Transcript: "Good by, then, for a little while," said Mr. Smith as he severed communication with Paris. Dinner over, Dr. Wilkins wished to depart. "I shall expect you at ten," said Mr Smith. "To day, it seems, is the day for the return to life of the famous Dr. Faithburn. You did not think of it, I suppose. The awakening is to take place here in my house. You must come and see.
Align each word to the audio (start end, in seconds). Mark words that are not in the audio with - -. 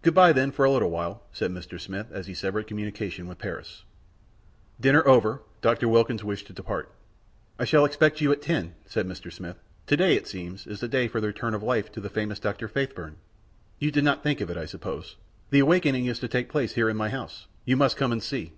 "Good 0.00 0.14
by, 0.14 0.32
then, 0.32 0.50
for 0.50 0.64
a 0.64 0.70
little 0.70 0.88
while," 0.88 1.24
said 1.30 1.50
Mr. 1.50 1.78
Smith 1.78 2.06
as 2.10 2.26
he 2.26 2.32
severed 2.32 2.66
communication 2.66 3.28
with 3.28 3.36
Paris. 3.36 3.84
Dinner 4.80 5.06
over, 5.06 5.42
Dr. 5.60 5.88
Wilkins 5.88 6.24
wished 6.24 6.46
to 6.46 6.54
depart. 6.54 6.90
"I 7.58 7.66
shall 7.66 7.84
expect 7.84 8.22
you 8.22 8.32
at 8.32 8.40
ten," 8.40 8.76
said 8.86 9.06
Mr 9.06 9.30
Smith. 9.30 9.58
"To 9.88 9.96
day, 9.98 10.14
it 10.14 10.26
seems, 10.26 10.66
is 10.66 10.80
the 10.80 10.88
day 10.88 11.06
for 11.06 11.20
the 11.20 11.26
return 11.26 11.52
to 11.52 11.58
life 11.58 11.94
of 11.94 12.02
the 12.02 12.08
famous 12.08 12.38
Dr. 12.38 12.66
Faithburn. 12.66 13.16
You 13.78 13.90
did 13.90 14.04
not 14.04 14.22
think 14.22 14.40
of 14.40 14.48
it, 14.48 14.56
I 14.56 14.64
suppose. 14.64 15.16
The 15.50 15.58
awakening 15.58 16.06
is 16.06 16.18
to 16.20 16.28
take 16.28 16.48
place 16.48 16.72
here 16.72 16.88
in 16.88 16.96
my 16.96 17.10
house. 17.10 17.46
You 17.66 17.76
must 17.76 17.98
come 17.98 18.10
and 18.10 18.22
see. 18.22 18.54